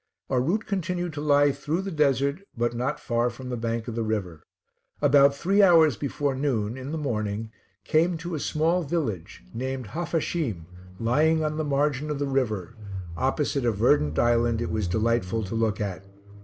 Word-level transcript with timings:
Our 0.31 0.41
route 0.41 0.65
continued 0.65 1.13
to 1.13 1.21
lie 1.21 1.51
through 1.51 1.83
the 1.83 1.91
desert, 1.91 2.41
but 2.57 2.73
not 2.73 2.99
far 2.99 3.29
from 3.29 3.49
the 3.49 3.55
bank 3.55 3.87
of 3.87 3.93
the 3.93 4.01
river; 4.01 4.41
about 4.99 5.35
three 5.35 5.61
hours 5.61 5.95
before 5.95 6.33
noon 6.33 6.75
in 6.75 6.91
the 6.91 6.97
morning 6.97 7.51
came 7.83 8.17
to 8.17 8.33
a 8.33 8.39
small 8.39 8.81
village, 8.81 9.43
named 9.53 9.89
Haphasheem, 9.93 10.65
lying 10.99 11.43
on 11.43 11.57
the 11.57 11.63
margin 11.63 12.09
of 12.09 12.17
the 12.17 12.25
river, 12.25 12.73
opposite 13.15 13.63
a 13.63 13.71
verdant 13.71 14.17
island 14.17 14.59
it 14.59 14.71
was 14.71 14.87
delightful 14.87 15.43
to 15.43 15.53
look 15.53 15.79
at. 15.79 16.03